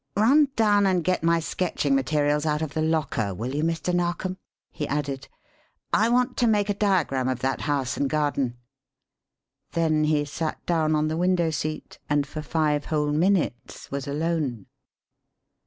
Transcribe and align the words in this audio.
"Run 0.17 0.47
down 0.55 0.87
and 0.87 1.03
get 1.03 1.21
my 1.21 1.39
sketching 1.39 1.93
materials 1.93 2.43
out 2.43 2.63
of 2.63 2.73
the 2.73 2.81
locker, 2.81 3.35
will 3.35 3.53
you, 3.53 3.61
Mr. 3.63 3.93
Narkom?" 3.93 4.39
he 4.71 4.87
added. 4.87 5.27
"I 5.93 6.09
want 6.09 6.37
to 6.37 6.47
make 6.47 6.69
a 6.69 6.73
diagram 6.73 7.29
of 7.29 7.41
that 7.41 7.61
house 7.61 7.97
and 7.97 8.09
garden." 8.09 8.57
Then 9.73 10.05
he 10.05 10.25
sat 10.25 10.65
down 10.65 10.95
on 10.95 11.07
the 11.07 11.17
window 11.17 11.51
seat 11.51 11.99
and 12.09 12.25
for 12.25 12.41
five 12.41 12.85
whole 12.85 13.11
minutes 13.11 13.91
was 13.91 14.07
alone. 14.07 14.65